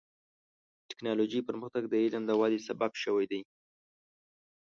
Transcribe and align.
د 0.77 0.81
ټکنالوجۍ 0.89 1.41
پرمختګ 1.49 1.83
د 1.89 1.93
علم 2.03 2.23
د 2.27 2.31
ودې 2.39 2.59
سبب 2.67 2.91
شوی 3.03 3.25
دی. 3.31 3.41